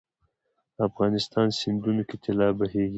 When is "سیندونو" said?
1.59-2.01